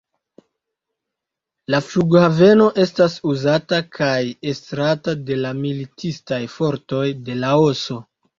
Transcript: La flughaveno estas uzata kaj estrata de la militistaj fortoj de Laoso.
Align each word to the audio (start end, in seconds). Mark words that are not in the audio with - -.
La 1.73 1.81
flughaveno 1.89 2.69
estas 2.83 3.17
uzata 3.33 3.79
kaj 3.99 4.17
estrata 4.53 5.15
de 5.29 5.39
la 5.43 5.53
militistaj 5.61 6.41
fortoj 6.57 7.05
de 7.31 7.39
Laoso. 7.45 8.01